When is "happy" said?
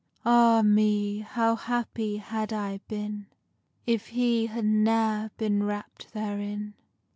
1.55-2.17